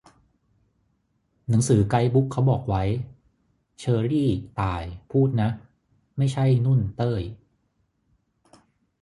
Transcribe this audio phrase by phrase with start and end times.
[1.49, 2.83] "หนังสือไกด์บุ๊กเขาบอกไว้"
[3.79, 4.29] เชอรี่
[4.61, 5.49] ต่าย พูดนะ
[6.17, 7.21] ไม่ใช่ นุ่น เต้ย